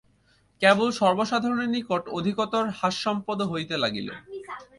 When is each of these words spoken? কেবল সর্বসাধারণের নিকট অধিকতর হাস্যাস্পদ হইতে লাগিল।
কেবল 0.61 0.87
সর্বসাধারণের 0.99 1.69
নিকট 1.75 2.03
অধিকতর 2.17 2.63
হাস্যাস্পদ 2.79 3.39
হইতে 3.51 3.75
লাগিল। 3.77 4.07